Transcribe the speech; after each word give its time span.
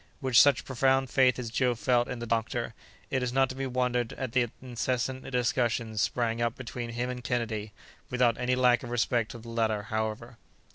With 0.19 0.35
such 0.35 0.65
profound 0.65 1.11
faith 1.11 1.37
as 1.37 1.51
Joe 1.51 1.75
felt 1.75 2.07
in 2.07 2.17
the 2.17 2.25
doctor, 2.25 2.73
it 3.11 3.21
is 3.21 3.31
not 3.31 3.49
to 3.49 3.55
be 3.55 3.67
wondered 3.67 4.13
at 4.13 4.31
that 4.31 4.49
incessant 4.59 5.29
discussions 5.29 6.01
sprang 6.01 6.41
up 6.41 6.55
between 6.57 6.89
him 6.93 7.11
and 7.11 7.23
Kennedy, 7.23 7.71
without 8.09 8.35
any 8.39 8.55
lack 8.55 8.81
of 8.81 8.89
respect 8.89 9.29
to 9.29 9.37
the 9.37 9.49
latter, 9.49 9.83
however. 9.83 10.37